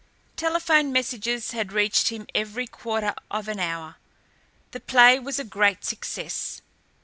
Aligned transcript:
Telephone 0.35 0.91
messages 0.91 1.51
had 1.51 1.71
reached 1.71 2.07
him 2.07 2.25
every 2.33 2.65
quarter 2.65 3.13
of 3.29 3.47
an 3.47 3.59
hour. 3.59 3.97
The 4.71 4.79
play 4.79 5.19
was 5.19 5.37
a 5.37 5.43
great 5.43 5.85
success. 5.85 6.63